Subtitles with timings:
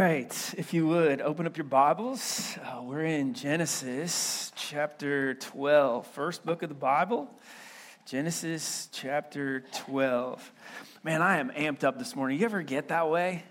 [0.00, 2.58] right, if you would open up your Bibles.
[2.64, 7.30] Uh, we're in Genesis chapter 12, first book of the Bible.
[8.04, 10.52] Genesis chapter 12.
[11.04, 12.40] Man, I am amped up this morning.
[12.40, 13.44] You ever get that way?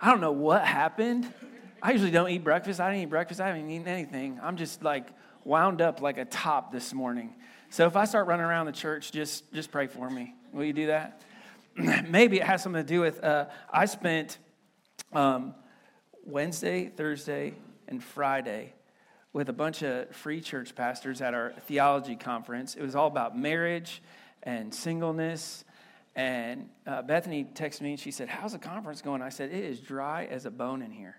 [0.00, 1.32] I don't know what happened.
[1.82, 2.78] I usually don't eat breakfast.
[2.78, 3.40] I didn't eat breakfast.
[3.40, 4.38] I haven't eaten anything.
[4.40, 5.08] I'm just like
[5.42, 7.34] wound up like a top this morning.
[7.70, 10.36] So if I start running around the church, just just pray for me.
[10.52, 11.22] Will you do that?
[12.08, 14.38] Maybe it has something to do with uh, I spent.
[15.12, 15.54] Um,
[16.28, 17.54] Wednesday, Thursday,
[17.88, 18.74] and Friday
[19.32, 22.74] with a bunch of free church pastors at our theology conference.
[22.74, 24.02] It was all about marriage
[24.42, 25.64] and singleness.
[26.14, 29.22] And uh, Bethany texted me and she said, How's the conference going?
[29.22, 31.16] I said, It is dry as a bone in here.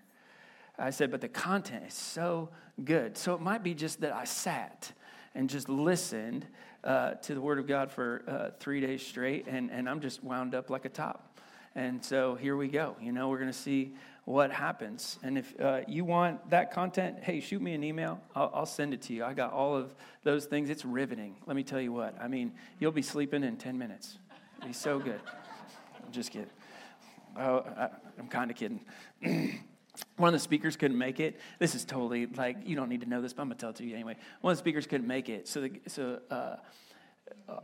[0.78, 2.50] I said, But the content is so
[2.84, 3.18] good.
[3.18, 4.92] So it might be just that I sat
[5.34, 6.46] and just listened
[6.84, 10.22] uh, to the Word of God for uh, three days straight, and, and I'm just
[10.22, 11.36] wound up like a top.
[11.74, 12.96] And so here we go.
[13.00, 15.18] You know, we're going to see what happens.
[15.22, 18.20] And if uh, you want that content, hey, shoot me an email.
[18.34, 19.24] I'll, I'll, send it to you.
[19.24, 20.70] I got all of those things.
[20.70, 21.36] It's riveting.
[21.46, 22.16] Let me tell you what.
[22.20, 24.18] I mean, you'll be sleeping in 10 minutes.
[24.58, 25.20] It'll be so good.
[26.04, 26.50] I'm just kidding.
[27.36, 28.80] Oh, I, I'm kind of kidding.
[30.16, 31.40] One of the speakers couldn't make it.
[31.58, 33.70] This is totally like, you don't need to know this, but I'm going to tell
[33.70, 34.16] it to you anyway.
[34.40, 35.48] One of the speakers couldn't make it.
[35.48, 36.56] So, the, so uh,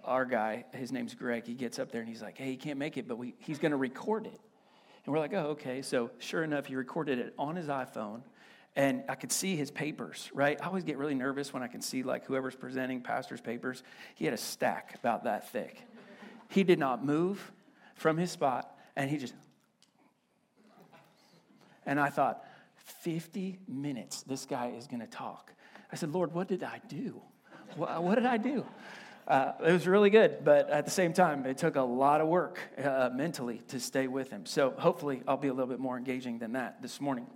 [0.05, 2.79] our guy, his name's Greg, he gets up there and he's like, hey, he can't
[2.79, 4.41] make it, but we, he's going to record it.
[5.07, 5.83] And we're like, oh, okay.
[5.83, 8.23] So sure enough, he recorded it on his iPhone.
[8.75, 10.61] And I could see his papers, right?
[10.61, 13.83] I always get really nervous when I can see like whoever's presenting pastor's papers.
[14.17, 15.83] He had a stack about that thick.
[16.50, 17.53] He did not move
[17.94, 19.34] from his spot, and he just.
[21.87, 22.44] And I thought,
[22.77, 25.53] 50 minutes, this guy is going to talk.
[25.91, 27.23] I said, Lord, what did I do?
[27.77, 28.67] What, what did I do?
[29.26, 32.28] Uh, it was really good, but at the same time, it took a lot of
[32.28, 34.47] work uh, mentally to stay with him.
[34.47, 37.26] So hopefully, I'll be a little bit more engaging than that this morning.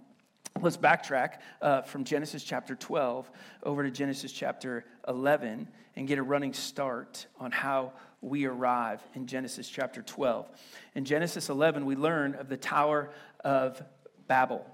[0.60, 3.28] Let's backtrack uh, from Genesis chapter 12
[3.64, 9.26] over to Genesis chapter 11 and get a running start on how we arrive in
[9.26, 10.48] Genesis chapter 12.
[10.94, 13.10] In Genesis 11, we learn of the Tower
[13.42, 13.82] of
[14.28, 14.64] Babel,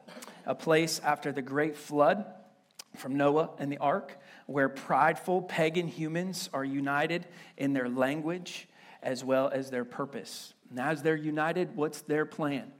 [0.44, 2.26] a place after the great flood
[2.94, 7.26] from Noah and the ark where prideful pagan humans are united
[7.56, 8.68] in their language
[9.02, 10.54] as well as their purpose.
[10.70, 12.72] And as they're united, what's their plan?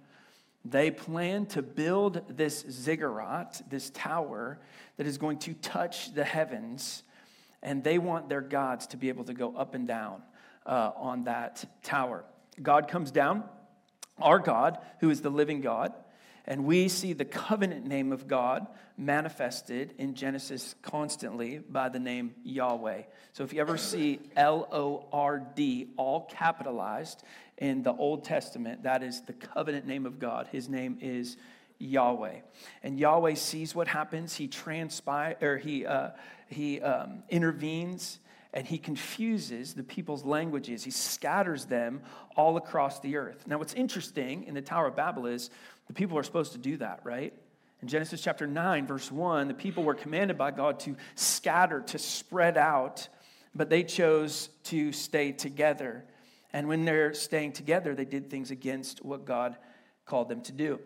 [0.65, 4.59] They plan to build this ziggurat, this tower
[4.97, 7.04] that is going to touch the heavens,
[7.62, 10.22] and they want their gods to be able to go up and down
[10.65, 12.25] uh, on that tower.
[12.60, 13.44] God comes down,
[14.21, 15.93] our God, who is the living God,
[16.47, 22.34] and we see the covenant name of God manifested in Genesis constantly by the name
[22.45, 23.03] Yahweh.
[23.33, 27.23] So if you ever see L O R D all capitalized
[27.59, 30.49] in the Old Testament, that is the covenant name of God.
[30.51, 31.37] His name is
[31.79, 32.41] Yahweh.
[32.83, 34.34] And Yahweh sees what happens.
[34.34, 36.11] He transpire or he uh,
[36.49, 38.19] he um, intervenes
[38.55, 40.83] and he confuses the people's languages.
[40.83, 42.01] He scatters them
[42.37, 43.47] all across the earth.
[43.47, 45.51] Now, what's interesting in the Tower of Babel is
[45.86, 47.32] the people are supposed to do that, right?
[47.82, 51.98] In Genesis chapter 9, verse 1, the people were commanded by God to scatter, to
[51.98, 53.08] spread out,
[53.54, 56.04] but they chose to stay together.
[56.52, 59.56] And when they're staying together, they did things against what God
[60.06, 60.80] called them to do.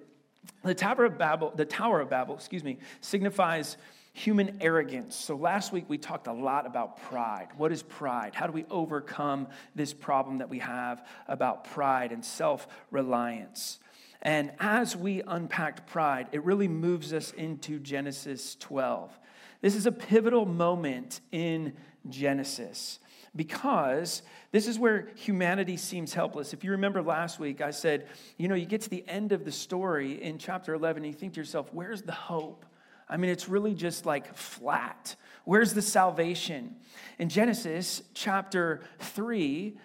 [0.64, 3.76] The Tower of Babel, the Tower of Babel, excuse me, signifies
[4.12, 5.14] human arrogance.
[5.14, 7.48] So last week we talked a lot about pride.
[7.56, 8.34] What is pride?
[8.34, 13.78] How do we overcome this problem that we have about pride and self-reliance?
[14.22, 19.18] And as we unpack pride, it really moves us into Genesis 12.
[19.62, 21.74] This is a pivotal moment in
[22.08, 22.98] Genesis
[23.36, 24.22] because
[24.52, 26.52] this is where humanity seems helpless.
[26.52, 29.44] If you remember last week, I said, you know, you get to the end of
[29.44, 32.64] the story in chapter 11 and you think to yourself, where's the hope?
[33.08, 35.16] I mean, it's really just like flat.
[35.44, 36.76] Where's the salvation?
[37.18, 39.76] In Genesis chapter 3,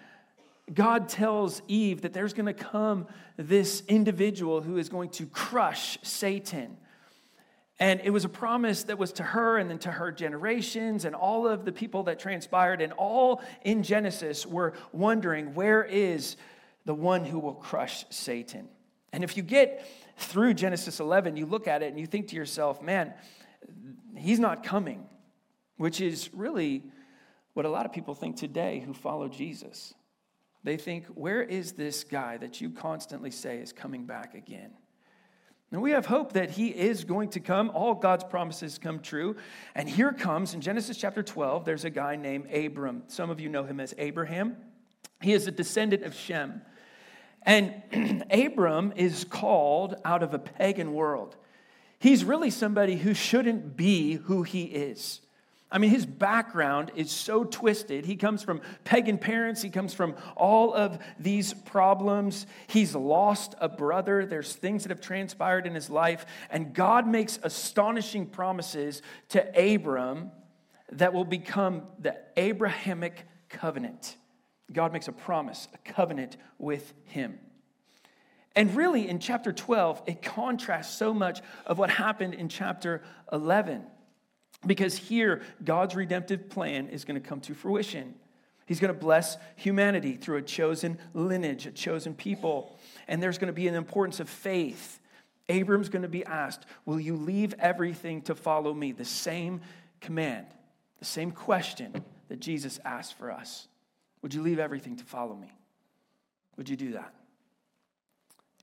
[0.73, 3.07] God tells Eve that there's going to come
[3.37, 6.77] this individual who is going to crush Satan.
[7.79, 11.13] And it was a promise that was to her and then to her generations and
[11.13, 12.81] all of the people that transpired.
[12.81, 16.37] And all in Genesis were wondering, where is
[16.85, 18.69] the one who will crush Satan?
[19.11, 19.85] And if you get
[20.17, 23.13] through Genesis 11, you look at it and you think to yourself, man,
[24.15, 25.05] he's not coming,
[25.77, 26.83] which is really
[27.53, 29.93] what a lot of people think today who follow Jesus.
[30.65, 34.71] They think, where is this guy that you constantly say is coming back again?
[35.71, 37.69] And we have hope that he is going to come.
[37.69, 39.35] All God's promises come true.
[39.75, 43.03] And here comes in Genesis chapter 12, there's a guy named Abram.
[43.07, 44.57] Some of you know him as Abraham.
[45.21, 46.63] He is a descendant of Shem.
[47.43, 51.37] And Abram is called out of a pagan world.
[51.99, 55.21] He's really somebody who shouldn't be who he is.
[55.71, 58.05] I mean, his background is so twisted.
[58.05, 62.45] He comes from pagan parents, he comes from all of these problems.
[62.67, 64.25] He's lost a brother.
[64.25, 66.25] There's things that have transpired in his life.
[66.49, 70.31] And God makes astonishing promises to Abram
[70.91, 74.17] that will become the Abrahamic covenant.
[74.71, 77.39] God makes a promise, a covenant with him.
[78.55, 83.83] And really, in chapter 12, it contrasts so much of what happened in chapter 11.
[84.65, 88.15] Because here, God's redemptive plan is going to come to fruition.
[88.65, 92.77] He's going to bless humanity through a chosen lineage, a chosen people.
[93.07, 94.99] And there's going to be an importance of faith.
[95.49, 98.91] Abram's going to be asked, Will you leave everything to follow me?
[98.91, 99.61] The same
[100.01, 100.47] command,
[100.99, 103.67] the same question that Jesus asked for us.
[104.23, 105.53] Would you leave everything to follow me?
[106.57, 107.13] Would you do that?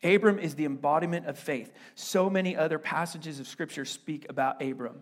[0.03, 1.73] Abram is the embodiment of faith.
[1.95, 5.01] So many other passages of Scripture speak about Abram.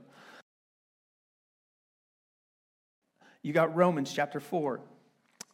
[3.43, 4.81] You got Romans chapter 4,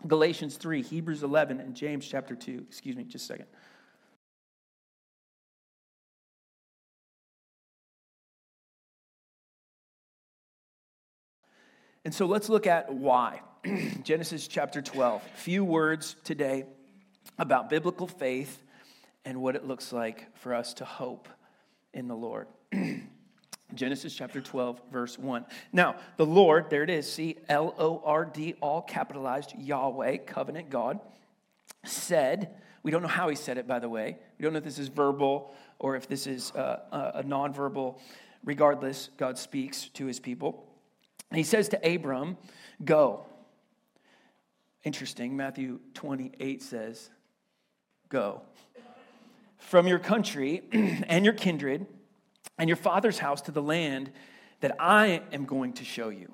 [0.06, 2.65] Galatians 3, Hebrews 11, and James chapter 2.
[2.69, 3.47] Excuse me, just a second.
[12.05, 13.41] And so let's look at why.
[14.05, 15.23] Genesis chapter 12.
[15.25, 16.65] A few words today
[17.38, 18.62] about biblical faith
[19.25, 21.29] and what it looks like for us to hope
[21.93, 22.47] in the Lord.
[23.74, 25.44] Genesis chapter 12, verse 1.
[25.72, 30.70] Now, the Lord, there it is, see, L O R D, all capitalized, Yahweh, covenant
[30.70, 31.00] God,
[31.84, 32.54] said,
[32.86, 34.16] we don't know how he said it, by the way.
[34.38, 37.98] We don't know if this is verbal or if this is uh, a nonverbal.
[38.44, 40.68] Regardless, God speaks to his people.
[41.32, 42.36] And he says to Abram,
[42.84, 43.26] Go.
[44.84, 47.10] Interesting, Matthew 28 says,
[48.08, 48.42] Go.
[49.58, 51.86] From your country and your kindred
[52.58, 54.11] and your father's house to the land
[54.61, 56.32] that I am going to show you.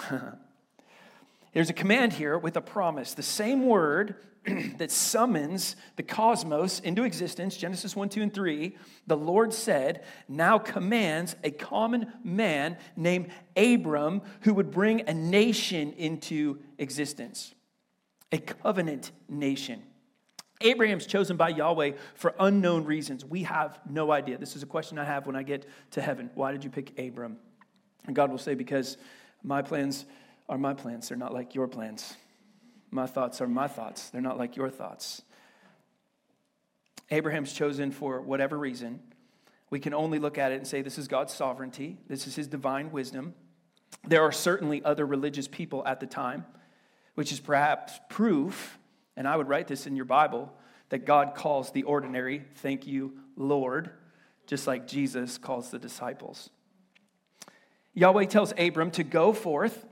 [1.52, 3.14] There's a command here with a promise.
[3.14, 4.16] The same word
[4.78, 8.76] that summons the cosmos into existence, Genesis 1, 2, and 3,
[9.06, 15.92] the Lord said, now commands a common man named Abram who would bring a nation
[15.92, 17.54] into existence,
[18.32, 19.82] a covenant nation.
[20.62, 23.24] Abraham's chosen by Yahweh for unknown reasons.
[23.24, 24.38] We have no idea.
[24.38, 26.30] This is a question I have when I get to heaven.
[26.34, 27.38] Why did you pick Abram?
[28.06, 28.96] And God will say, Because
[29.42, 30.04] my plans
[30.48, 31.08] are my plans.
[31.08, 32.14] They're not like your plans.
[32.90, 34.10] My thoughts are my thoughts.
[34.10, 35.22] They're not like your thoughts.
[37.10, 39.00] Abraham's chosen for whatever reason.
[39.70, 42.46] We can only look at it and say, This is God's sovereignty, this is his
[42.46, 43.34] divine wisdom.
[44.06, 46.44] There are certainly other religious people at the time,
[47.14, 48.78] which is perhaps proof
[49.16, 50.52] and I would write this in your Bible
[50.88, 53.90] that God calls the ordinary, thank you, Lord,
[54.46, 56.50] just like Jesus calls the disciples.
[57.94, 59.86] Yahweh tells Abram to go forth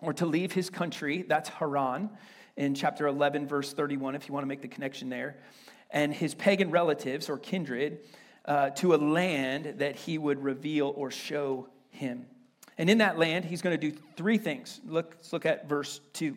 [0.00, 1.22] or to leave his country.
[1.22, 2.10] That's Haran
[2.56, 5.36] in chapter 11, verse 31, if you want to make the connection there.
[5.90, 8.00] And his pagan relatives or kindred
[8.44, 12.26] uh, to a land that he would reveal or show him.
[12.78, 14.80] And in that land, he's going to do three things.
[14.86, 16.36] Look, let's look at verse 2.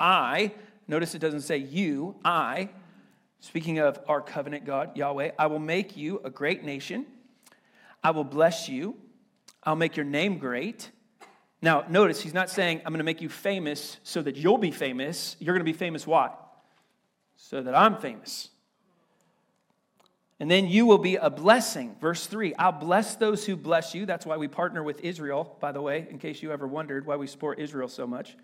[0.00, 0.52] I
[0.88, 2.70] Notice it doesn't say you, I.
[3.40, 7.06] Speaking of our covenant God, Yahweh, I will make you a great nation.
[8.02, 8.96] I will bless you.
[9.62, 10.90] I'll make your name great.
[11.60, 14.70] Now, notice he's not saying, I'm going to make you famous so that you'll be
[14.70, 15.36] famous.
[15.40, 16.30] You're going to be famous why?
[17.36, 18.48] So that I'm famous.
[20.40, 21.96] And then you will be a blessing.
[22.00, 24.06] Verse 3 I'll bless those who bless you.
[24.06, 27.16] That's why we partner with Israel, by the way, in case you ever wondered why
[27.16, 28.36] we support Israel so much.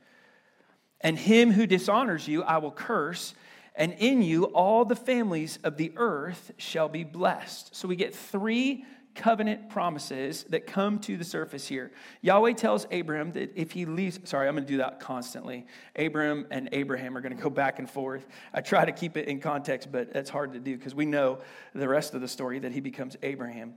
[1.01, 3.35] And him who dishonors you, I will curse,
[3.75, 7.75] and in you all the families of the earth shall be blessed.
[7.75, 8.85] So we get three
[9.15, 11.93] covenant promises that come to the surface here.
[12.21, 15.67] Yahweh tells Abraham that if he leaves, sorry, I'm going to do that constantly.
[15.97, 18.27] Abram and Abraham are going to go back and forth.
[18.53, 21.39] I try to keep it in context, but it's hard to do because we know
[21.75, 23.75] the rest of the story that he becomes Abraham.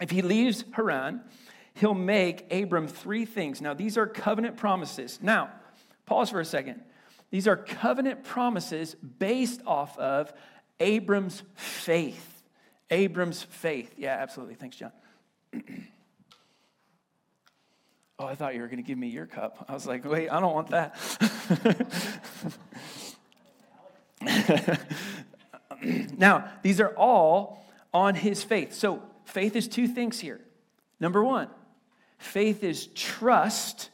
[0.00, 1.20] If he leaves Haran,
[1.74, 3.60] he'll make Abram three things.
[3.60, 5.20] Now, these are covenant promises.
[5.22, 5.50] Now,
[6.06, 6.82] Pause for a second.
[7.30, 10.32] These are covenant promises based off of
[10.80, 12.42] Abram's faith.
[12.90, 13.94] Abram's faith.
[13.96, 14.54] Yeah, absolutely.
[14.54, 14.92] Thanks, John.
[18.18, 19.64] oh, I thought you were going to give me your cup.
[19.68, 20.96] I was like, wait, I don't want that.
[26.18, 28.74] now, these are all on his faith.
[28.74, 30.40] So, faith is two things here.
[31.00, 31.48] Number one,
[32.18, 33.90] faith is trust,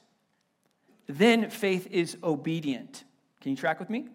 [1.19, 3.05] then faith is obedient.
[3.41, 4.09] Can you track with me?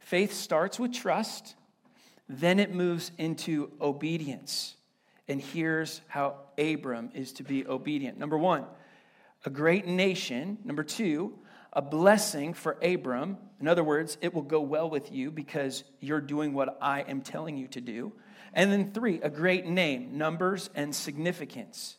[0.00, 1.54] Faith starts with trust,
[2.28, 4.74] then it moves into obedience.
[5.28, 8.18] And here's how Abram is to be obedient.
[8.18, 8.64] Number one,
[9.44, 10.58] a great nation.
[10.64, 11.38] Number two,
[11.72, 13.36] a blessing for Abram.
[13.60, 17.20] In other words, it will go well with you because you're doing what I am
[17.20, 18.12] telling you to do.
[18.54, 21.98] And then three, a great name, numbers and significance.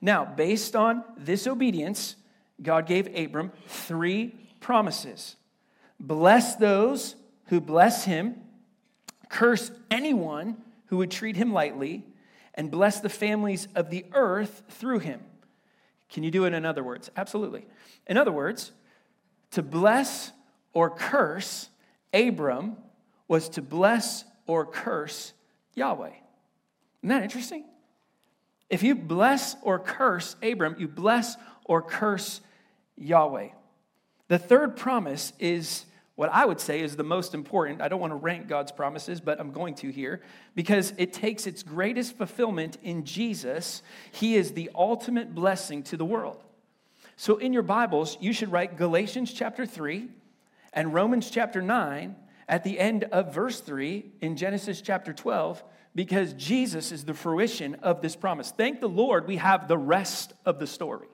[0.00, 2.16] Now, based on this obedience,
[2.62, 5.36] God gave Abram three promises
[6.00, 8.36] bless those who bless him,
[9.28, 10.56] curse anyone
[10.86, 12.04] who would treat him lightly,
[12.54, 15.20] and bless the families of the earth through him.
[16.08, 17.10] Can you do it in other words?
[17.16, 17.66] Absolutely.
[18.06, 18.72] In other words,
[19.52, 20.32] to bless
[20.72, 21.68] or curse
[22.12, 22.76] Abram
[23.28, 25.32] was to bless or curse
[25.74, 26.12] Yahweh.
[27.02, 27.64] Isn't that interesting?
[28.70, 32.40] If you bless or curse Abram, you bless or curse
[32.96, 33.48] Yahweh.
[34.28, 37.82] The third promise is what I would say is the most important.
[37.82, 40.22] I don't want to rank God's promises, but I'm going to here
[40.54, 43.82] because it takes its greatest fulfillment in Jesus.
[44.12, 46.42] He is the ultimate blessing to the world.
[47.16, 50.08] So in your Bibles, you should write Galatians chapter 3
[50.72, 52.14] and Romans chapter 9
[52.48, 55.62] at the end of verse 3 in Genesis chapter 12
[55.94, 58.52] because Jesus is the fruition of this promise.
[58.56, 61.06] Thank the Lord we have the rest of the story.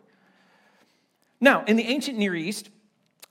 [1.40, 2.70] Now, in the ancient Near East,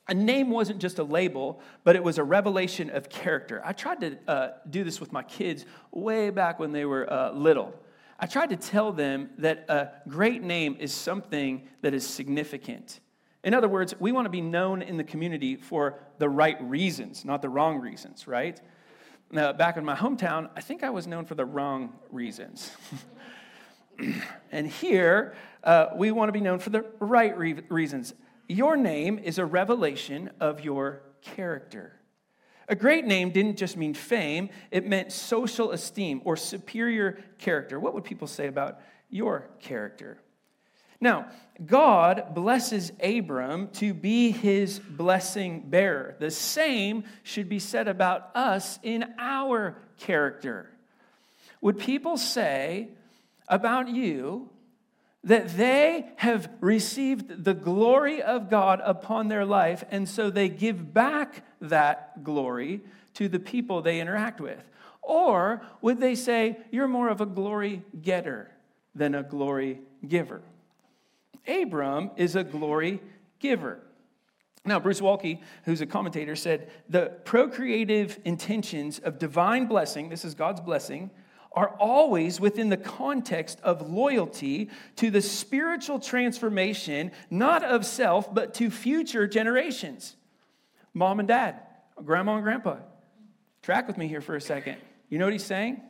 [0.08, 3.62] a name wasn't just a label, but it was a revelation of character.
[3.63, 7.32] I tried to uh, do this with my kids way back when they were uh,
[7.32, 7.74] little.
[8.20, 13.00] I tried to tell them that a great name is something that is significant.
[13.44, 17.24] In other words, we want to be known in the community for the right reasons,
[17.24, 18.60] not the wrong reasons, right?
[19.32, 22.72] Now, back in my hometown, I think I was known for the wrong reasons.
[24.51, 28.13] and here, uh, we want to be known for the right re- reasons.
[28.48, 31.96] Your name is a revelation of your character.
[32.68, 37.79] A great name didn't just mean fame, it meant social esteem or superior character.
[37.79, 38.79] What would people say about
[39.10, 40.20] your character?
[41.01, 41.27] Now,
[41.65, 46.15] God blesses Abram to be his blessing bearer.
[46.20, 50.70] The same should be said about us in our character.
[51.62, 52.89] Would people say
[53.50, 54.50] about you
[55.24, 60.94] that they have received the glory of God upon their life, and so they give
[60.94, 62.82] back that glory
[63.15, 64.63] to the people they interact with?
[65.01, 68.51] Or would they say, You're more of a glory getter
[68.96, 70.41] than a glory giver?
[71.48, 73.01] Abram is a glory
[73.39, 73.79] giver.
[74.65, 80.36] Now, Bruce Waltke, who's a commentator, said the procreative intentions of divine blessing, this is
[80.36, 81.10] God's blessing,
[81.51, 88.53] are always within the context of loyalty to the spiritual transformation, not of self, but
[88.53, 90.15] to future generations.
[90.94, 91.60] Mom and dad,
[92.03, 92.77] grandma and grandpa,
[93.62, 94.77] track with me here for a second.
[95.10, 95.82] You know what he's saying?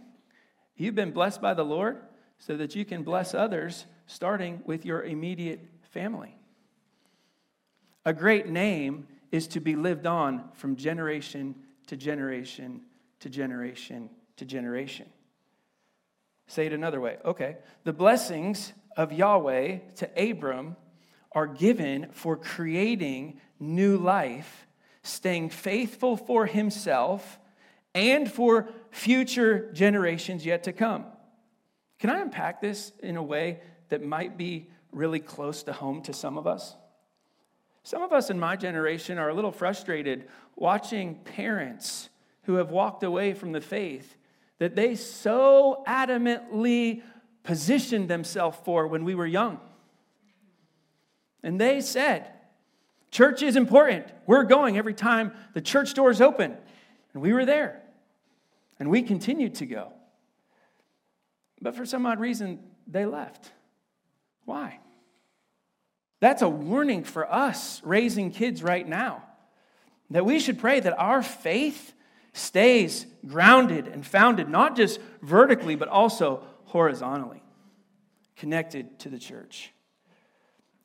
[0.75, 2.01] You've been blessed by the Lord
[2.37, 6.37] so that you can bless others, starting with your immediate family.
[8.05, 11.53] A great name is to be lived on from generation
[11.87, 12.81] to generation
[13.19, 15.05] to generation to generation.
[16.49, 17.17] Say it another way.
[17.23, 17.57] Okay.
[17.83, 20.75] The blessings of Yahweh to Abram
[21.31, 24.65] are given for creating new life,
[25.03, 27.37] staying faithful for himself
[27.93, 31.05] and for future generations yet to come.
[31.99, 36.13] Can I unpack this in a way that might be really close to home to
[36.13, 36.75] some of us?
[37.83, 42.09] Some of us in my generation are a little frustrated watching parents
[42.43, 44.15] who have walked away from the faith
[44.59, 47.01] that they so adamantly
[47.43, 49.59] positioned themselves for when we were young.
[51.41, 52.31] And they said,
[53.11, 54.05] Church is important.
[54.27, 56.55] We're going every time the church doors open.
[57.13, 57.81] And we were there.
[58.79, 59.93] And we continued to go.
[61.61, 63.51] But for some odd reason, they left.
[64.45, 64.79] Why?
[66.19, 69.23] That's a warning for us raising kids right now
[70.11, 71.93] that we should pray that our faith
[72.33, 77.43] stays grounded and founded, not just vertically, but also horizontally,
[78.35, 79.71] connected to the church.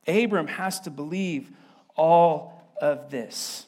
[0.07, 1.51] Abram has to believe
[1.97, 3.67] all of this.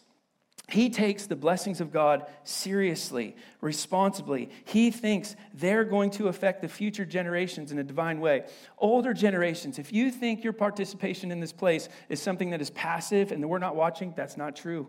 [0.68, 4.50] He takes the blessings of God seriously, responsibly.
[4.64, 8.46] He thinks they're going to affect the future generations in a divine way.
[8.76, 13.30] Older generations, if you think your participation in this place is something that is passive
[13.30, 14.88] and that we're not watching, that's not true.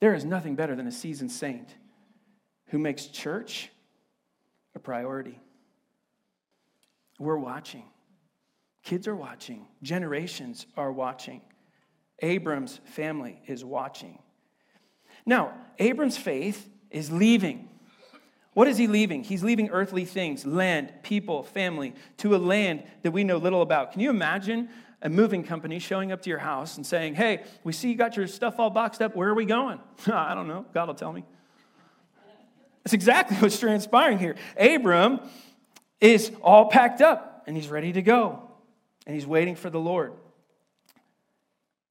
[0.00, 1.68] There is nothing better than a seasoned saint
[2.68, 3.70] who makes church
[4.74, 5.40] a priority.
[7.18, 7.84] We're watching.
[8.84, 9.66] Kids are watching.
[9.82, 11.42] Generations are watching.
[12.20, 14.18] Abram's family is watching.
[15.26, 17.68] Now, Abram's faith is leaving.
[18.54, 19.22] What is he leaving?
[19.22, 23.92] He's leaving earthly things, land, people, family, to a land that we know little about.
[23.92, 24.68] Can you imagine
[25.00, 28.16] a moving company showing up to your house and saying, Hey, we see you got
[28.16, 29.14] your stuff all boxed up.
[29.14, 29.80] Where are we going?
[30.06, 30.66] I don't know.
[30.74, 31.24] God will tell me.
[32.84, 34.36] That's exactly what's transpiring here.
[34.58, 35.20] Abram
[36.00, 38.42] is all packed up and he's ready to go
[39.06, 40.12] and he's waiting for the Lord.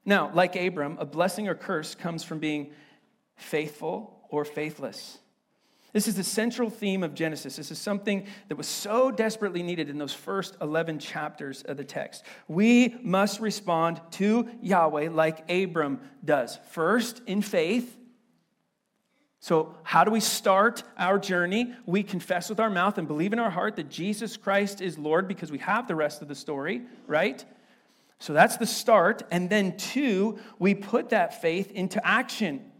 [0.05, 2.71] Now, like Abram, a blessing or curse comes from being
[3.35, 5.19] faithful or faithless.
[5.93, 7.55] This is the central theme of Genesis.
[7.55, 11.85] This is something that was so desperately needed in those first 11 chapters of the
[11.85, 12.23] text.
[12.47, 16.59] We must respond to Yahweh like Abram does.
[16.71, 17.97] First, in faith.
[19.39, 21.73] So, how do we start our journey?
[21.85, 25.27] We confess with our mouth and believe in our heart that Jesus Christ is Lord
[25.27, 27.45] because we have the rest of the story, right?
[28.19, 29.23] So, that's the start.
[29.31, 32.71] And then, two, we put that faith into action.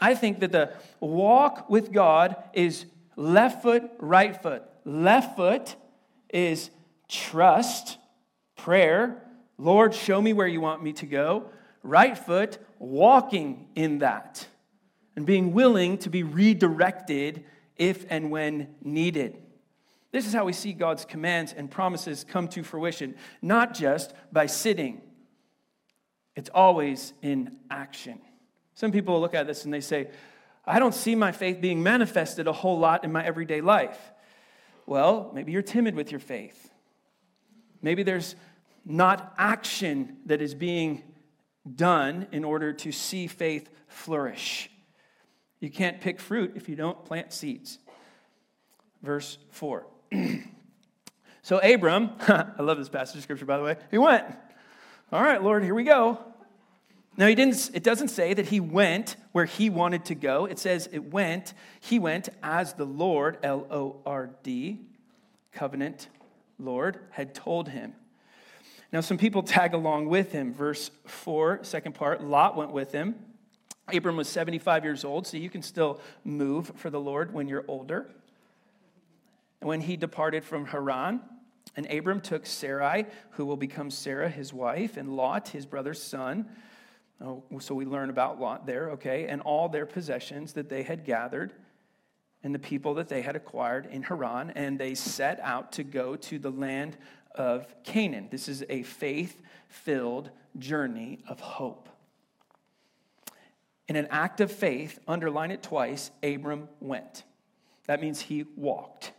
[0.00, 2.86] I think that the walk with God is
[3.16, 4.62] left foot, right foot.
[4.84, 5.76] Left foot
[6.30, 6.70] is
[7.08, 7.98] trust,
[8.56, 9.22] prayer.
[9.58, 11.50] Lord, show me where you want me to go.
[11.82, 14.46] Right foot, walking in that
[15.16, 17.44] and being willing to be redirected
[17.76, 19.36] if and when needed.
[20.12, 24.46] This is how we see God's commands and promises come to fruition, not just by
[24.46, 25.02] sitting,
[26.36, 28.20] it's always in action.
[28.78, 30.06] Some people look at this and they say,
[30.64, 33.98] I don't see my faith being manifested a whole lot in my everyday life.
[34.86, 36.70] Well, maybe you're timid with your faith.
[37.82, 38.36] Maybe there's
[38.84, 41.02] not action that is being
[41.74, 44.70] done in order to see faith flourish.
[45.58, 47.80] You can't pick fruit if you don't plant seeds.
[49.02, 49.88] Verse 4.
[51.42, 54.24] so, Abram, I love this passage of scripture, by the way, he went.
[55.10, 56.20] All right, Lord, here we go.
[57.18, 60.44] Now, he didn't, it doesn't say that he went where he wanted to go.
[60.46, 64.78] It says it went, he went as the Lord, L O R D,
[65.50, 66.08] covenant
[66.60, 67.94] Lord, had told him.
[68.92, 70.54] Now, some people tag along with him.
[70.54, 73.16] Verse 4, second part Lot went with him.
[73.92, 77.64] Abram was 75 years old, so you can still move for the Lord when you're
[77.66, 78.06] older.
[79.60, 81.20] And when he departed from Haran,
[81.74, 86.48] and Abram took Sarai, who will become Sarah, his wife, and Lot, his brother's son
[87.20, 91.04] Oh, so we learn about Lot there, okay, and all their possessions that they had
[91.04, 91.52] gathered
[92.44, 96.14] and the people that they had acquired in Haran, and they set out to go
[96.14, 96.96] to the land
[97.34, 98.28] of Canaan.
[98.30, 101.88] This is a faith filled journey of hope.
[103.88, 107.24] In an act of faith, underline it twice, Abram went.
[107.86, 109.12] That means he walked.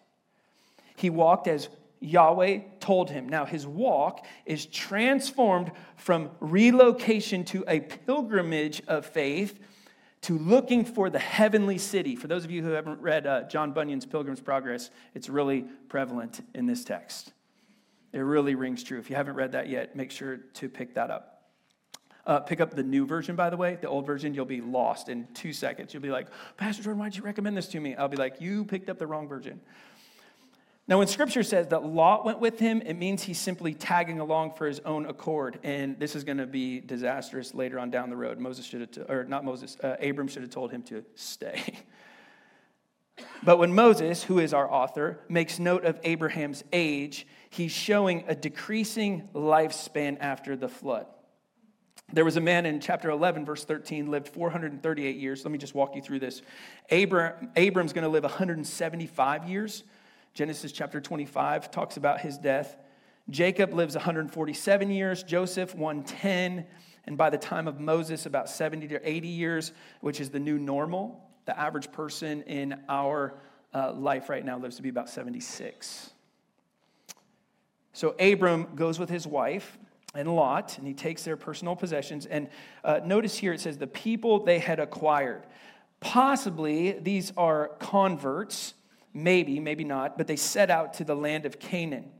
[0.95, 3.27] He walked as Yahweh told him.
[3.27, 9.59] Now, his walk is transformed from relocation to a pilgrimage of faith
[10.21, 12.15] to looking for the heavenly city.
[12.15, 16.45] For those of you who haven't read uh, John Bunyan's Pilgrim's Progress, it's really prevalent
[16.53, 17.33] in this text.
[18.12, 18.99] It really rings true.
[18.99, 21.35] If you haven't read that yet, make sure to pick that up.
[22.25, 23.77] Uh, pick up the new version, by the way.
[23.81, 25.93] The old version, you'll be lost in two seconds.
[25.93, 27.95] You'll be like, Pastor Jordan, why'd you recommend this to me?
[27.95, 29.62] I'll be like, You picked up the wrong version.
[30.89, 34.54] Now, when scripture says that Lot went with him, it means he's simply tagging along
[34.54, 35.60] for his own accord.
[35.62, 38.39] And this is going to be disastrous later on down the road.
[38.39, 41.78] Moses should have, t- or not Moses, uh, Abram should have told him to stay.
[43.43, 48.34] but when Moses, who is our author, makes note of Abraham's age, he's showing a
[48.34, 51.06] decreasing lifespan after the flood.
[52.12, 55.45] There was a man in chapter 11, verse 13, lived 438 years.
[55.45, 56.41] Let me just walk you through this.
[56.89, 59.84] Abram, Abram's going to live 175 years.
[60.39, 62.78] Genesis chapter 25 talks about his death.
[63.30, 66.65] Jacob lives 147 years, Joseph 110,
[67.04, 70.58] and by the time of Moses, about 70 to 80 years, which is the new
[70.58, 71.30] normal.
[71.43, 73.34] The average person in our
[73.73, 76.12] uh, life right now lives to be about 76.
[77.91, 79.78] So Abram goes with his wife
[80.15, 82.25] and Lot, and he takes their personal possessions.
[82.25, 82.47] And
[82.86, 85.43] uh, notice here it says the people they had acquired.
[85.99, 88.75] Possibly these are converts
[89.13, 92.12] Maybe, maybe not, but they set out to the land of Canaan.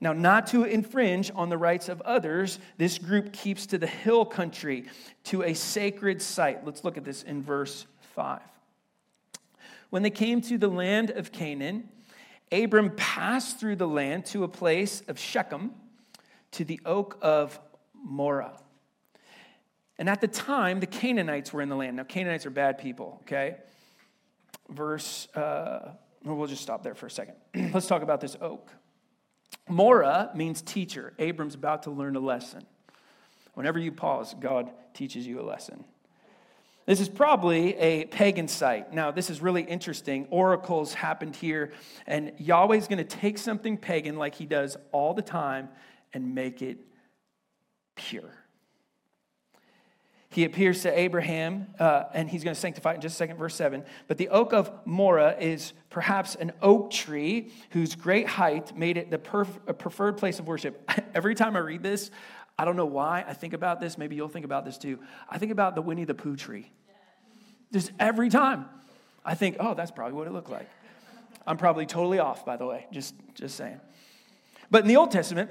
[0.00, 4.24] Now, not to infringe on the rights of others, this group keeps to the hill
[4.24, 4.84] country,
[5.24, 6.64] to a sacred site.
[6.64, 8.40] Let's look at this in verse 5.
[9.90, 11.88] When they came to the land of Canaan,
[12.52, 15.72] Abram passed through the land to a place of Shechem,
[16.52, 17.58] to the oak of
[17.94, 18.52] Moreh.
[19.98, 21.96] And at the time, the Canaanites were in the land.
[21.96, 23.56] Now, Canaanites are bad people, okay?
[24.68, 25.90] Verse, uh,
[26.24, 27.34] we'll just stop there for a second.
[27.72, 28.70] Let's talk about this oak.
[29.68, 31.12] Moreh means teacher.
[31.18, 32.64] Abram's about to learn a lesson.
[33.54, 35.84] Whenever you pause, God teaches you a lesson.
[36.86, 38.94] This is probably a pagan site.
[38.94, 40.26] Now, this is really interesting.
[40.30, 41.72] Oracles happened here,
[42.06, 45.68] and Yahweh's going to take something pagan like he does all the time
[46.14, 46.78] and make it
[47.94, 48.32] pure.
[50.30, 53.38] He appears to Abraham, uh, and he's going to sanctify it in just a second,
[53.38, 53.82] verse 7.
[54.08, 59.10] But the oak of Moreh is perhaps an oak tree whose great height made it
[59.10, 60.90] the perf- preferred place of worship.
[61.14, 62.10] Every time I read this,
[62.58, 63.96] I don't know why I think about this.
[63.96, 64.98] Maybe you'll think about this too.
[65.30, 66.70] I think about the Winnie the Pooh tree.
[67.72, 68.66] Just every time.
[69.24, 70.68] I think, oh, that's probably what it looked like.
[71.46, 73.80] I'm probably totally off, by the way, just, just saying.
[74.70, 75.50] But in the Old Testament,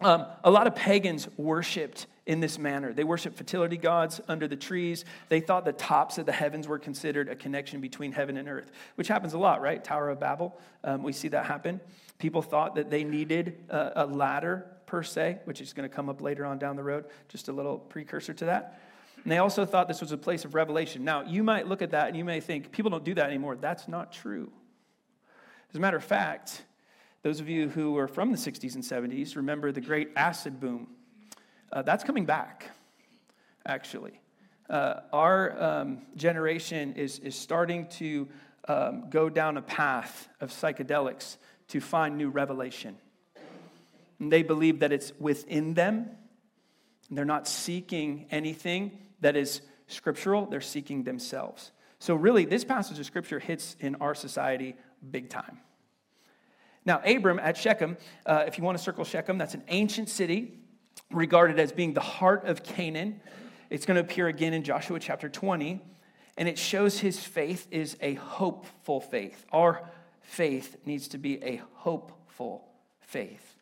[0.00, 2.92] um, a lot of pagans worshiped in this manner.
[2.92, 5.06] They worshiped fertility gods under the trees.
[5.30, 8.70] They thought the tops of the heavens were considered a connection between heaven and earth,
[8.96, 9.82] which happens a lot, right?
[9.82, 11.80] Tower of Babel, um, we see that happen.
[12.18, 16.10] People thought that they needed a, a ladder per se, which is going to come
[16.10, 18.78] up later on down the road, just a little precursor to that.
[19.22, 21.04] And they also thought this was a place of revelation.
[21.04, 23.56] Now, you might look at that and you may think, people don't do that anymore.
[23.56, 24.52] That's not true.
[25.70, 26.62] As a matter of fact,
[27.22, 30.88] those of you who were from the 60s and 70s remember the great acid boom.
[31.70, 32.70] Uh, that's coming back,
[33.66, 34.20] actually.
[34.70, 38.28] Uh, our um, generation is, is starting to
[38.68, 41.36] um, go down a path of psychedelics
[41.68, 42.96] to find new revelation.
[44.18, 46.10] And they believe that it's within them.
[47.10, 51.72] They're not seeking anything that is scriptural, they're seeking themselves.
[51.98, 54.76] So, really, this passage of scripture hits in our society
[55.10, 55.58] big time.
[56.84, 60.58] Now, Abram at Shechem, uh, if you want to circle Shechem, that's an ancient city
[61.10, 63.20] regarded as being the heart of Canaan.
[63.70, 65.80] It's going to appear again in Joshua chapter 20,
[66.36, 69.44] and it shows his faith is a hopeful faith.
[69.52, 69.88] Our
[70.22, 72.68] faith needs to be a hopeful
[73.00, 73.56] faith.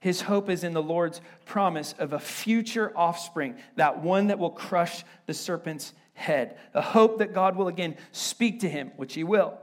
[0.00, 4.50] His hope is in the Lord's promise of a future offspring, that one that will
[4.50, 6.58] crush the serpent's head.
[6.74, 9.58] A hope that God will again speak to him, which he will.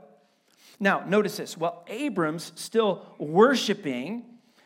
[0.80, 1.56] Now, notice this.
[1.56, 4.24] While Abram's still worshiping,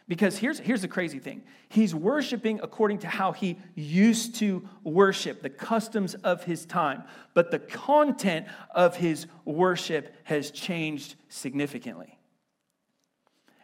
[0.09, 5.43] because here's, here's the crazy thing he's worshiping according to how he used to worship,
[5.43, 7.05] the customs of his time.
[7.35, 12.19] But the content of his worship has changed significantly.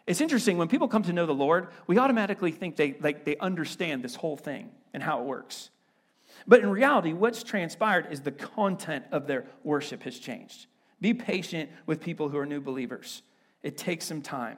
[0.05, 3.37] It's interesting, when people come to know the Lord, we automatically think they, like, they
[3.37, 5.71] understand this whole thing and how it works.
[6.45, 10.67] But in reality, what's transpired is the content of their worship has changed.
[11.01, 13.23] Be patient with people who are new believers.
[13.63, 14.57] It takes some time.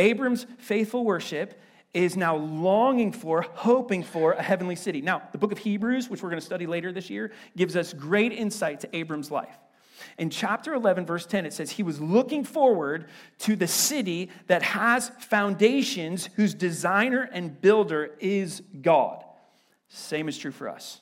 [0.00, 1.60] Abram's faithful worship
[1.92, 5.02] is now longing for, hoping for a heavenly city.
[5.02, 7.92] Now, the book of Hebrews, which we're going to study later this year, gives us
[7.92, 9.56] great insight to Abram's life.
[10.16, 13.08] In chapter 11, verse 10, it says, He was looking forward
[13.40, 19.22] to the city that has foundations, whose designer and builder is God.
[19.88, 21.00] Same is true for us.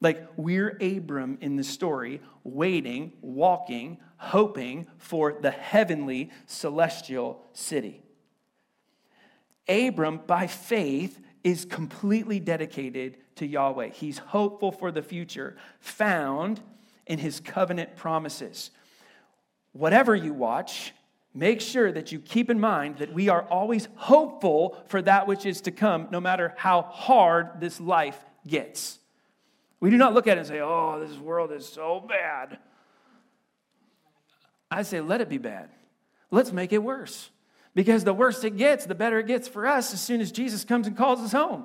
[0.00, 8.02] Like we're Abram in the story, waiting, walking, hoping for the heavenly celestial city.
[9.68, 13.88] Abram, by faith, is completely dedicated to Yahweh.
[13.88, 16.60] He's hopeful for the future, found
[17.06, 18.70] in his covenant promises.
[19.72, 20.92] Whatever you watch,
[21.34, 25.46] make sure that you keep in mind that we are always hopeful for that which
[25.46, 28.98] is to come, no matter how hard this life gets.
[29.80, 32.58] We do not look at it and say, oh, this world is so bad.
[34.70, 35.70] I say, let it be bad.
[36.30, 37.30] Let's make it worse.
[37.74, 40.64] Because the worse it gets, the better it gets for us as soon as Jesus
[40.64, 41.64] comes and calls us home.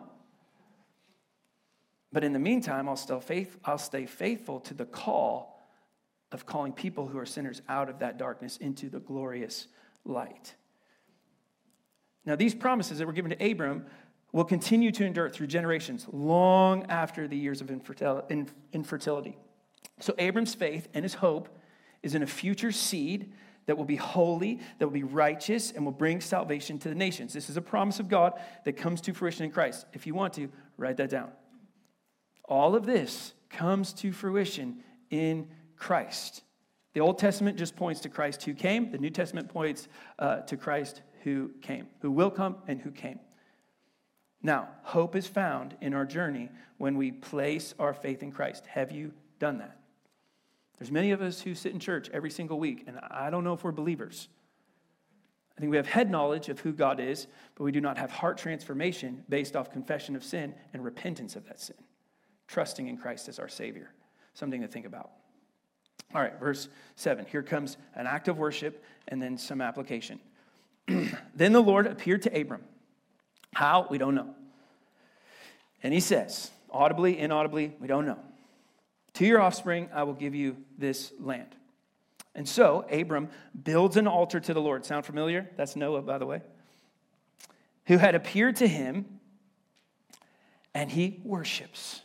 [2.12, 5.60] But in the meantime, I'll, still faith, I'll stay faithful to the call
[6.32, 9.68] of calling people who are sinners out of that darkness into the glorious
[10.06, 10.54] light.
[12.26, 13.86] Now, these promises that were given to Abram
[14.34, 19.38] will continue to endure through generations, long after the years of infertility.
[20.00, 21.48] So, Abram's faith and his hope
[22.02, 23.32] is in a future seed
[23.68, 27.32] that will be holy, that will be righteous, and will bring salvation to the nations.
[27.32, 28.34] This is a promise of God
[28.66, 29.86] that comes to fruition in Christ.
[29.94, 31.32] If you want to, write that down.
[32.46, 36.42] All of this comes to fruition in Christ.
[36.94, 39.88] The Old Testament just points to Christ who came, the New Testament points
[40.20, 43.20] uh, to Christ who came, who will come and who came.
[44.44, 48.66] Now, hope is found in our journey when we place our faith in Christ.
[48.68, 49.80] Have you done that?
[50.78, 53.54] There's many of us who sit in church every single week, and I don't know
[53.54, 54.28] if we're believers.
[55.58, 58.12] I think we have head knowledge of who God is, but we do not have
[58.12, 61.78] heart transformation based off confession of sin and repentance of that sin,
[62.48, 63.92] trusting in Christ as our Savior.
[64.34, 65.12] Something to think about.
[66.14, 67.26] All right, verse 7.
[67.28, 70.20] Here comes an act of worship and then some application.
[70.88, 72.64] then the Lord appeared to Abram.
[73.54, 73.88] How?
[73.90, 74.36] We don't know.
[75.82, 78.20] And he says, audibly, inaudibly, we don't know.
[79.16, 81.56] To your offspring, I will give you this land.
[82.36, 83.30] And so Abram
[83.64, 84.86] builds an altar to the Lord.
[84.86, 85.50] Sound familiar?
[85.56, 86.42] That's Noah, by the way.
[87.86, 89.20] Who had appeared to him,
[90.74, 92.02] and he worships.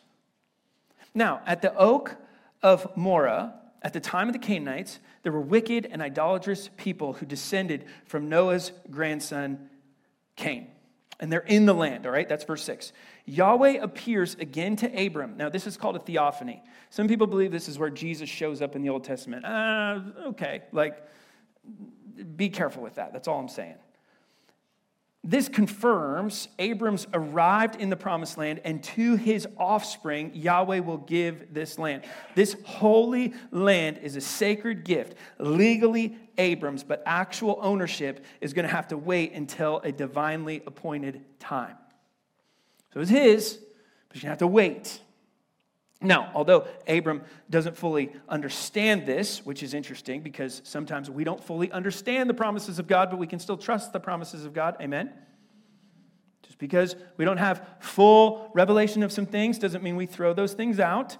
[1.14, 2.16] Now, at the oak
[2.62, 7.24] of Moreh, at the time of the Canaanites, there were wicked and idolatrous people who
[7.24, 9.70] descended from Noah's grandson,
[10.36, 10.68] Cain.
[11.20, 12.28] And they're in the land, all right?
[12.28, 12.92] That's verse 6.
[13.24, 15.36] Yahweh appears again to Abram.
[15.36, 16.62] Now, this is called a theophany.
[16.90, 19.44] Some people believe this is where Jesus shows up in the Old Testament.
[19.44, 21.04] Uh, okay, like,
[22.36, 23.12] be careful with that.
[23.12, 23.74] That's all I'm saying.
[25.28, 31.52] This confirms Abram's arrived in the promised land, and to his offspring, Yahweh will give
[31.52, 32.04] this land.
[32.34, 38.74] This holy land is a sacred gift, legally Abram's, but actual ownership is going to
[38.74, 41.76] have to wait until a divinely appointed time.
[42.94, 43.58] So it's his,
[44.08, 44.98] but to have to wait.
[46.00, 51.72] Now, although Abram doesn't fully understand this, which is interesting because sometimes we don't fully
[51.72, 54.76] understand the promises of God, but we can still trust the promises of God.
[54.80, 55.12] Amen?
[56.44, 60.54] Just because we don't have full revelation of some things doesn't mean we throw those
[60.54, 61.16] things out.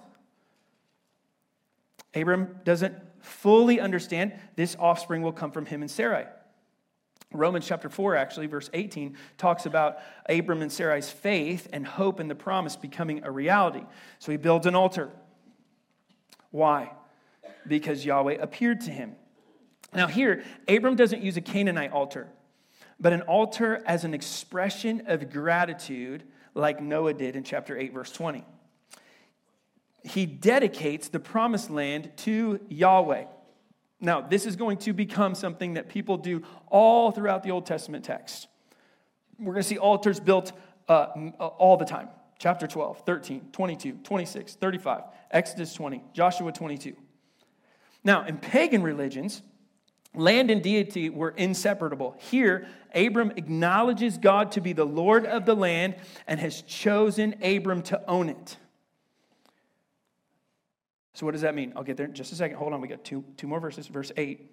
[2.15, 6.25] Abram doesn't fully understand this offspring will come from him and Sarai.
[7.31, 12.27] Romans chapter 4, actually, verse 18, talks about Abram and Sarai's faith and hope in
[12.27, 13.83] the promise becoming a reality.
[14.17, 15.11] So he builds an altar.
[16.49, 16.91] Why?
[17.67, 19.15] Because Yahweh appeared to him.
[19.93, 22.27] Now, here, Abram doesn't use a Canaanite altar,
[22.99, 26.23] but an altar as an expression of gratitude,
[26.55, 28.43] like Noah did in chapter 8, verse 20.
[30.03, 33.25] He dedicates the promised land to Yahweh.
[34.01, 38.05] Now, this is going to become something that people do all throughout the Old Testament
[38.05, 38.47] text.
[39.37, 40.53] We're going to see altars built
[40.87, 41.07] uh,
[41.39, 42.09] uh all the time.
[42.39, 46.95] Chapter 12, 13, 22, 26, 35, Exodus 20, Joshua 22.
[48.03, 49.41] Now, in pagan religions,
[50.15, 52.15] land and deity were inseparable.
[52.17, 55.95] Here, Abram acknowledges God to be the Lord of the land
[56.27, 58.55] and has chosen Abram to own it.
[61.13, 61.73] So, what does that mean?
[61.75, 62.57] I'll get there in just a second.
[62.57, 63.87] Hold on, we got two, two more verses.
[63.87, 64.49] Verse 8.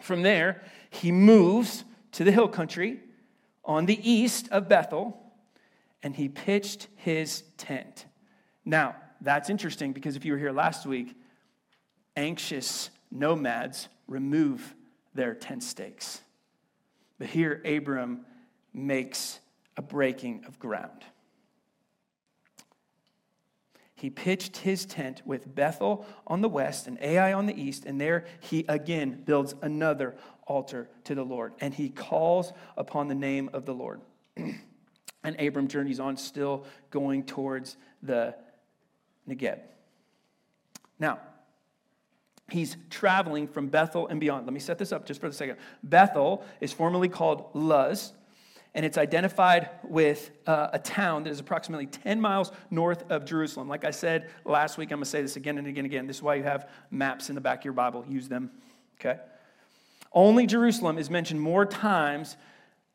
[0.00, 3.00] From there, he moves to the hill country
[3.64, 5.18] on the east of Bethel,
[6.02, 8.06] and he pitched his tent.
[8.64, 11.16] Now, that's interesting because if you were here last week,
[12.16, 14.74] anxious nomads remove
[15.14, 16.20] their tent stakes.
[17.18, 18.24] But here, Abram
[18.74, 19.38] makes
[19.76, 21.04] a breaking of ground
[24.02, 28.00] he pitched his tent with Bethel on the west and Ai on the east, and
[28.00, 33.48] there he again builds another altar to the Lord, and he calls upon the name
[33.52, 34.00] of the Lord.
[34.36, 38.34] and Abram journeys on, still going towards the
[39.28, 39.60] Negeb.
[40.98, 41.20] Now,
[42.50, 44.46] he's traveling from Bethel and beyond.
[44.46, 45.58] Let me set this up just for a second.
[45.84, 48.14] Bethel is formerly called Luz
[48.74, 53.68] and it's identified with uh, a town that is approximately 10 miles north of Jerusalem.
[53.68, 56.06] Like I said last week, I'm going to say this again and again and again.
[56.06, 58.04] This is why you have maps in the back of your Bible.
[58.08, 58.50] Use them,
[58.98, 59.20] okay?
[60.12, 62.36] Only Jerusalem is mentioned more times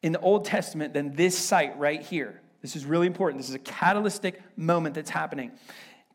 [0.01, 2.41] in the Old Testament than this site right here.
[2.61, 3.39] This is really important.
[3.39, 5.51] This is a catalytic moment that's happening.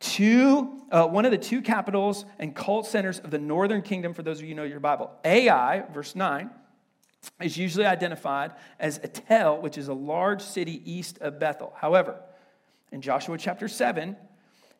[0.00, 4.22] Two, uh, one of the two capitals and cult centers of the northern kingdom, for
[4.22, 5.12] those of you who know your Bible.
[5.24, 6.50] Ai, verse 9,
[7.40, 11.72] is usually identified as et-Tell, which is a large city east of Bethel.
[11.76, 12.20] However,
[12.90, 14.16] in Joshua chapter 7,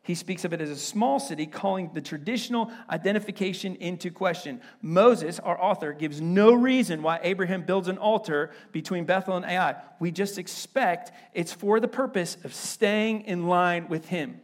[0.03, 4.59] he speaks of it as a small city, calling the traditional identification into question.
[4.81, 9.75] Moses, our author, gives no reason why Abraham builds an altar between Bethel and Ai.
[9.99, 14.41] We just expect it's for the purpose of staying in line with him.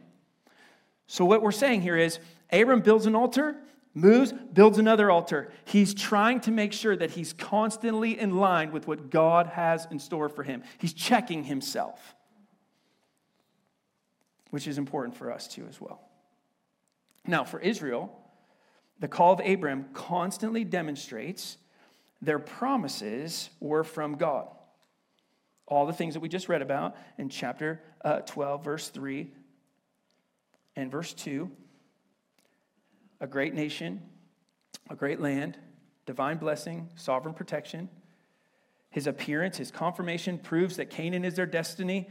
[1.06, 2.18] So, what we're saying here is
[2.50, 3.56] Abram builds an altar
[3.94, 5.52] moves, builds another altar.
[5.64, 9.98] He's trying to make sure that he's constantly in line with what God has in
[9.98, 10.62] store for him.
[10.78, 12.14] He's checking himself,
[14.50, 16.00] which is important for us too, as well.
[17.26, 18.16] Now, for Israel,
[18.98, 21.56] the call of Abram constantly demonstrates
[22.22, 24.48] their promises were from God.
[25.66, 29.30] All the things that we just read about in chapter uh, 12, verse 3
[30.76, 31.50] and verse 2
[33.20, 34.02] a great nation,
[34.88, 35.58] a great land,
[36.06, 37.88] divine blessing, sovereign protection.
[38.90, 42.08] His appearance, his confirmation proves that Canaan is their destiny,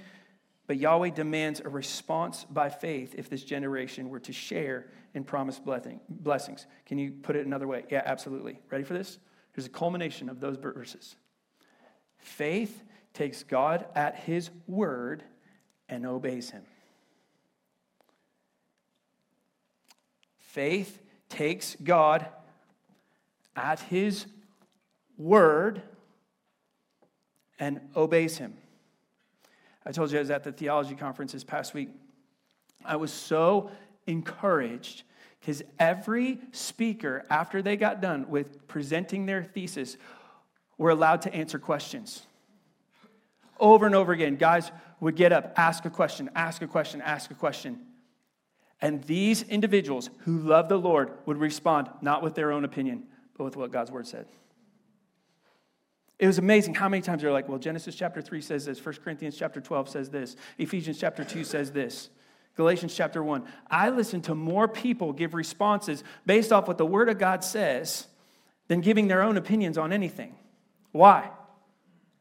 [0.67, 5.63] but Yahweh demands a response by faith if this generation were to share in promised
[5.65, 6.67] blessings.
[6.85, 7.85] Can you put it another way?
[7.89, 8.59] Yeah, absolutely.
[8.69, 9.17] Ready for this?
[9.53, 11.15] Here's a culmination of those verses.
[12.17, 15.23] Faith takes God at his word
[15.89, 16.63] and obeys him.
[20.49, 22.25] Faith takes God
[23.55, 24.25] at his
[25.15, 25.83] word
[27.59, 28.55] and obeys him.
[29.85, 31.89] I told you I was at the theology conference this past week.
[32.83, 33.69] I was so
[34.07, 35.03] encouraged
[35.39, 39.97] because every speaker, after they got done with presenting their thesis,
[40.79, 42.23] were allowed to answer questions.
[43.59, 47.29] Over and over again, guys would get up, ask a question, ask a question, ask
[47.29, 47.85] a question.
[48.81, 53.03] And these individuals who love the Lord would respond not with their own opinion,
[53.37, 54.25] but with what God's word said.
[56.17, 58.95] It was amazing how many times they're like, well, Genesis chapter 3 says this, 1
[59.03, 62.09] Corinthians chapter 12 says this, Ephesians chapter 2 says this,
[62.55, 63.45] Galatians chapter 1.
[63.69, 68.07] I listen to more people give responses based off what the word of God says
[68.67, 70.35] than giving their own opinions on anything.
[70.91, 71.29] Why?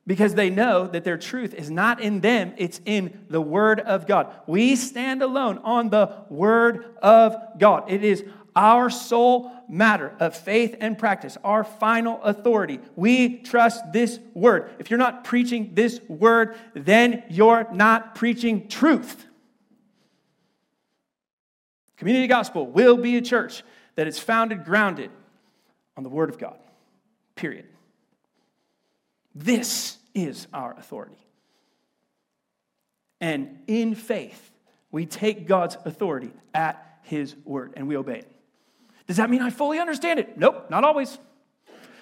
[0.08, 4.06] Because they know that their truth is not in them, it's in the Word of
[4.06, 4.34] God.
[4.46, 7.92] We stand alone on the Word of God.
[7.92, 8.24] It is
[8.56, 12.80] our sole matter of faith and practice, our final authority.
[12.96, 14.70] We trust this Word.
[14.78, 19.26] If you're not preaching this Word, then you're not preaching truth.
[21.98, 23.62] Community Gospel will be a church
[23.96, 25.10] that is founded, grounded
[25.98, 26.56] on the Word of God.
[27.34, 27.66] Period.
[29.34, 31.16] This is our authority.
[33.20, 34.52] And in faith,
[34.90, 38.32] we take God's authority at His word and we obey it.
[39.06, 40.36] Does that mean I fully understand it?
[40.36, 41.18] Nope, not always.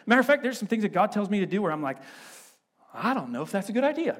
[0.07, 1.99] Matter of fact, there's some things that God tells me to do where I'm like,
[2.93, 4.19] I don't know if that's a good idea.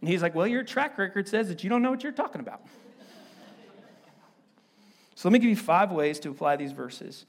[0.00, 2.40] And He's like, Well, your track record says that you don't know what you're talking
[2.40, 2.62] about.
[5.14, 7.26] So let me give you five ways to apply these verses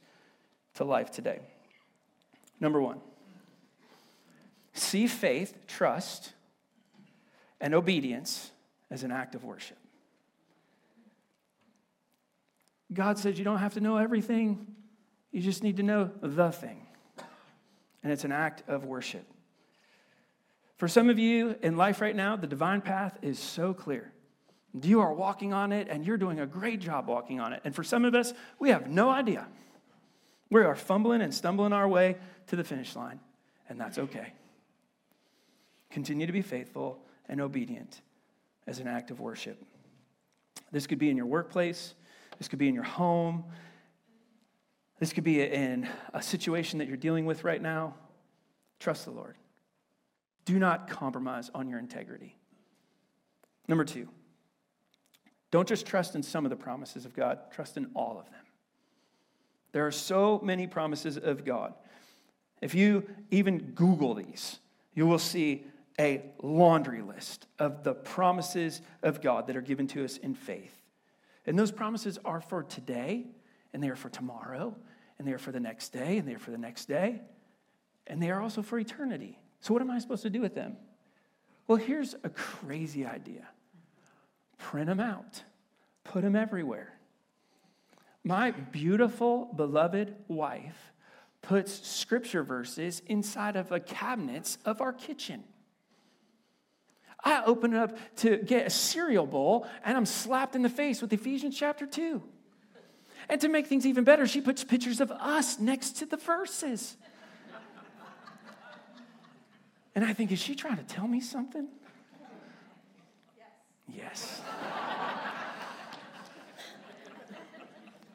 [0.75, 1.39] to life today.
[2.61, 3.01] Number one,
[4.73, 6.33] See faith, trust,
[7.59, 8.51] and obedience
[8.89, 9.77] as an act of worship.
[12.93, 14.67] God says you don't have to know everything,
[15.31, 16.85] you just need to know the thing.
[18.03, 19.25] And it's an act of worship.
[20.77, 24.11] For some of you in life right now, the divine path is so clear.
[24.81, 27.61] You are walking on it, and you're doing a great job walking on it.
[27.63, 29.47] And for some of us, we have no idea.
[30.49, 33.19] We are fumbling and stumbling our way to the finish line,
[33.69, 34.33] and that's okay.
[35.91, 38.01] Continue to be faithful and obedient
[38.67, 39.63] as an act of worship.
[40.71, 41.93] This could be in your workplace,
[42.37, 43.43] this could be in your home,
[44.99, 47.95] this could be in a situation that you're dealing with right now.
[48.79, 49.35] Trust the Lord.
[50.45, 52.35] Do not compromise on your integrity.
[53.67, 54.07] Number two,
[55.49, 58.45] don't just trust in some of the promises of God, trust in all of them.
[59.71, 61.73] There are so many promises of God.
[62.61, 64.59] If you even Google these,
[64.93, 65.65] you will see
[65.99, 70.75] a laundry list of the promises of God that are given to us in faith.
[71.45, 73.25] And those promises are for today,
[73.73, 74.75] and they are for tomorrow,
[75.17, 77.21] and they are for the next day, and they are for the next day,
[78.07, 79.37] and they are also for eternity.
[79.59, 80.77] So, what am I supposed to do with them?
[81.67, 83.47] Well, here's a crazy idea
[84.57, 85.43] print them out,
[86.03, 86.93] put them everywhere.
[88.23, 90.91] My beautiful, beloved wife
[91.41, 95.43] puts scripture verses inside of the cabinets of our kitchen.
[97.23, 101.01] I open it up to get a cereal bowl and I'm slapped in the face
[101.01, 102.21] with Ephesians chapter 2.
[103.29, 106.97] And to make things even better, she puts pictures of us next to the verses.
[109.93, 111.67] And I think, is she trying to tell me something?
[113.87, 113.97] Yes.
[113.97, 114.41] yes.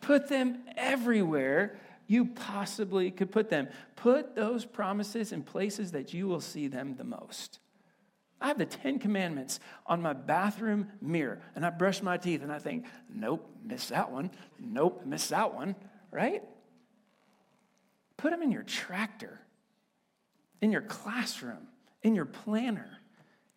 [0.01, 3.69] put them everywhere you possibly could put them.
[3.97, 7.59] Put those promises in places that you will see them the most.
[8.41, 12.53] I have the Ten Commandments on my bathroom mirror, and I brush my teeth and
[12.53, 14.31] I think, nope, miss that one.
[14.59, 15.75] Nope, miss that one,
[16.11, 16.43] right?
[18.17, 19.41] Put them in your tractor,
[20.61, 21.69] in your classroom,
[22.03, 22.97] in your planner,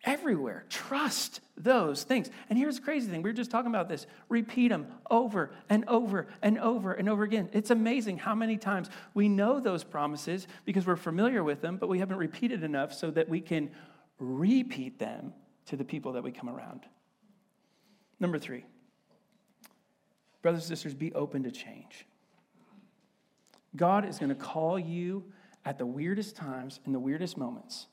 [0.04, 0.64] everywhere.
[0.70, 2.30] Trust those things.
[2.48, 4.06] And here's the crazy thing we were just talking about this.
[4.30, 7.50] Repeat them over and over and over and over again.
[7.52, 11.88] It's amazing how many times we know those promises because we're familiar with them, but
[11.88, 13.70] we haven't repeated enough so that we can
[14.20, 15.32] repeat them
[15.66, 16.82] to the people that we come around.
[18.20, 18.64] Number three,
[20.42, 22.06] brothers and sisters, be open to change.
[23.74, 25.24] God is going to call you
[25.64, 27.86] at the weirdest times, in the weirdest moments,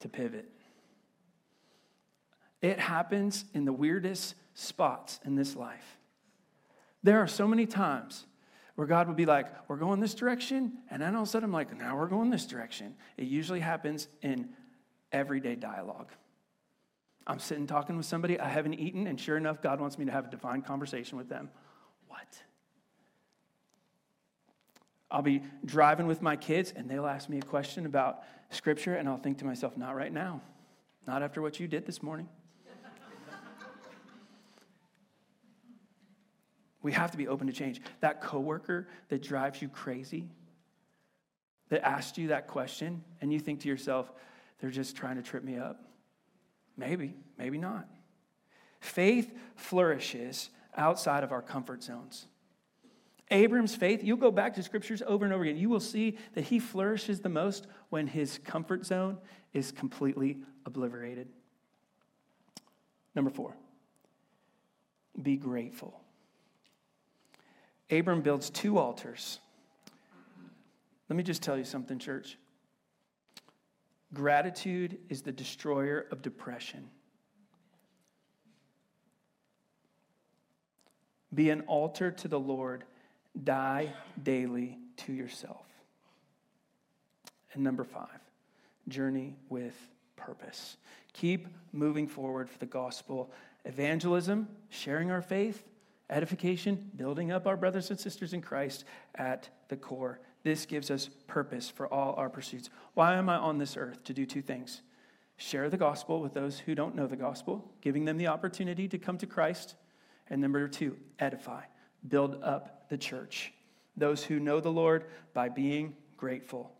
[0.00, 0.48] to pivot.
[2.60, 5.98] It happens in the weirdest spots in this life.
[7.02, 8.26] There are so many times
[8.76, 10.74] where God would be like, We're going this direction.
[10.90, 12.94] And then all of a sudden, I'm like, Now we're going this direction.
[13.16, 14.50] It usually happens in
[15.12, 16.08] everyday dialogue.
[17.26, 20.12] I'm sitting talking with somebody I haven't eaten, and sure enough, God wants me to
[20.12, 21.50] have a divine conversation with them.
[22.08, 22.42] What?
[25.10, 29.08] I'll be driving with my kids, and they'll ask me a question about scripture, and
[29.08, 30.40] I'll think to myself, Not right now.
[31.06, 32.28] Not after what you did this morning.
[36.82, 37.80] We have to be open to change.
[38.00, 40.28] That coworker that drives you crazy,
[41.68, 44.10] that asked you that question, and you think to yourself,
[44.62, 45.84] they're just trying to trip me up.
[46.76, 47.88] Maybe, maybe not.
[48.80, 52.26] Faith flourishes outside of our comfort zones.
[53.32, 55.56] Abram's faith, you'll go back to scriptures over and over again.
[55.56, 59.18] You will see that he flourishes the most when his comfort zone
[59.52, 61.28] is completely obliterated.
[63.16, 63.56] Number four,
[65.20, 66.00] be grateful.
[67.90, 69.40] Abram builds two altars.
[71.08, 72.38] Let me just tell you something, church.
[74.14, 76.90] Gratitude is the destroyer of depression.
[81.34, 82.84] Be an altar to the Lord.
[83.42, 83.92] Die
[84.22, 85.64] daily to yourself.
[87.54, 88.20] And number five,
[88.88, 89.76] journey with
[90.16, 90.76] purpose.
[91.14, 93.30] Keep moving forward for the gospel.
[93.64, 95.64] Evangelism, sharing our faith,
[96.10, 98.84] edification, building up our brothers and sisters in Christ
[99.14, 100.20] at the core.
[100.42, 102.70] This gives us purpose for all our pursuits.
[102.94, 104.04] Why am I on this earth?
[104.04, 104.82] To do two things
[105.36, 108.98] share the gospel with those who don't know the gospel, giving them the opportunity to
[108.98, 109.74] come to Christ.
[110.28, 111.62] And number two, edify,
[112.06, 113.52] build up the church,
[113.96, 116.72] those who know the Lord by being grateful.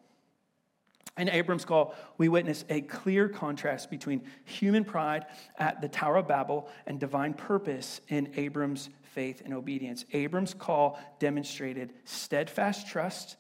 [1.19, 5.27] In Abram's call, we witness a clear contrast between human pride
[5.59, 10.07] at the Tower of Babel and divine purpose in Abram's faith and obedience.
[10.13, 13.37] Abram's call demonstrated steadfast trust,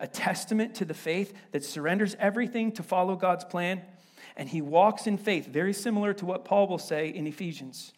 [0.00, 3.82] a testament to the faith that surrenders everything to follow God's plan,
[4.36, 7.92] and he walks in faith, very similar to what Paul will say in Ephesians.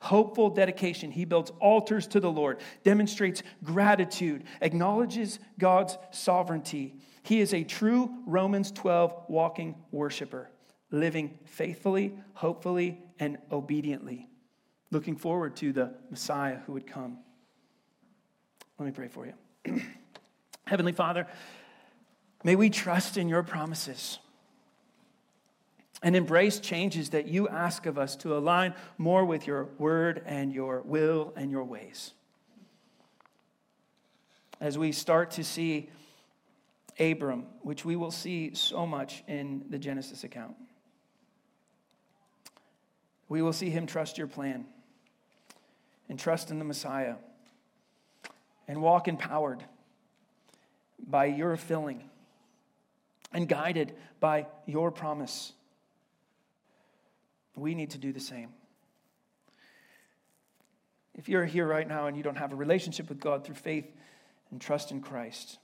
[0.00, 1.10] Hopeful dedication.
[1.10, 6.96] He builds altars to the Lord, demonstrates gratitude, acknowledges God's sovereignty.
[7.22, 10.50] He is a true Romans 12 walking worshiper,
[10.90, 14.30] living faithfully, hopefully, and obediently
[14.90, 17.18] looking forward to the Messiah who would come.
[18.78, 19.80] Let me pray for you.
[20.70, 21.26] Heavenly Father,
[22.44, 24.20] may we trust in your promises
[26.00, 30.52] and embrace changes that you ask of us to align more with your word and
[30.52, 32.12] your will and your ways.
[34.60, 35.90] As we start to see
[37.00, 40.54] Abram, which we will see so much in the Genesis account,
[43.28, 44.66] we will see him trust your plan
[46.08, 47.16] and trust in the Messiah
[48.68, 49.64] and walk empowered
[51.10, 52.08] by your filling
[53.32, 55.52] and guided by your promise.
[57.56, 58.50] We need to do the same.
[61.14, 63.86] If you're here right now and you don't have a relationship with God through faith
[64.50, 65.58] and trust in Christ,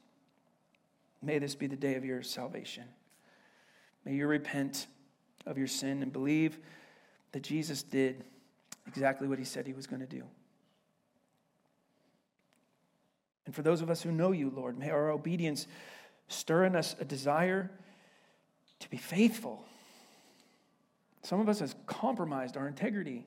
[1.23, 2.85] may this be the day of your salvation.
[4.05, 4.87] May you repent
[5.47, 6.59] of your sin and believe
[7.33, 8.25] that Jesus did
[8.87, 10.23] exactly what he said he was going to do.
[13.47, 15.67] And for those of us who know you, Lord, may our obedience
[16.29, 17.71] stir in us a desire
[18.81, 19.65] to be faithful.
[21.23, 23.27] Some of us has compromised our integrity.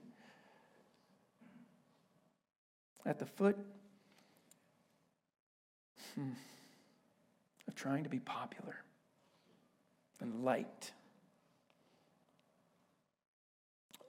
[3.06, 3.58] At the foot
[6.16, 6.32] hmm,
[7.68, 8.76] of trying to be popular
[10.20, 10.92] and liked.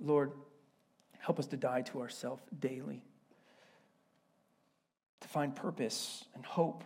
[0.01, 0.33] Lord,
[1.19, 3.03] help us to die to ourselves daily
[5.31, 6.83] find purpose and hope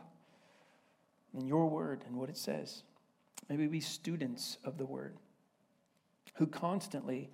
[1.33, 2.83] in your word and what it says.
[3.49, 5.17] Maybe be students of the word
[6.35, 7.31] who constantly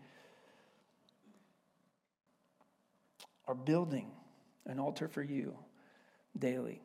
[3.47, 4.13] are building
[4.67, 5.57] an altar for you
[6.39, 6.81] daily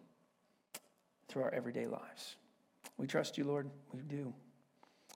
[1.27, 2.35] through our everyday lives.
[2.97, 3.69] We trust you, Lord.
[3.93, 4.33] We do.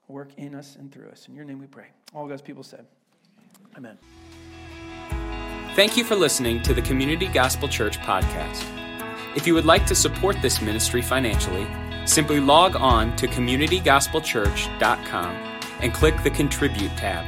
[0.08, 1.28] Work in us and through us.
[1.28, 1.88] In your name we pray.
[2.14, 2.86] All God's people said,
[3.76, 3.98] Amen.
[5.76, 8.79] Thank you for listening to the Community Gospel Church podcast.
[9.36, 11.68] If you would like to support this ministry financially,
[12.06, 15.36] simply log on to communitygospelchurch.com
[15.82, 17.28] and click the Contribute tab.